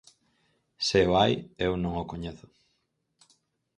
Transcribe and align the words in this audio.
Se 0.87 0.99
o 1.09 1.11
hai, 1.19 1.33
eu 1.65 1.71
non 1.81 1.93
o 2.01 2.07
coñezo. 2.11 2.47